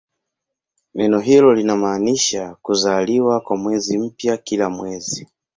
Neno 0.93 1.19
hilo 1.21 1.53
linamaanisha 1.55 2.55
"kuzaliwa" 2.61 3.39
kwa 3.41 3.57
mwezi 3.57 3.97
mpya 3.97 4.37
kila 4.37 4.69
mwezi. 4.69 5.27